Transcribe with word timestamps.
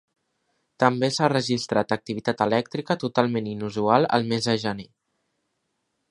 També 0.83 1.09
s'ha 1.17 1.27
registrat 1.33 1.93
activitat 1.95 2.41
elèctrica 2.45 2.97
totalment 3.05 3.51
inusual 3.51 4.09
al 4.19 4.25
mes 4.31 4.49
de 4.51 4.57
gener. 4.65 4.89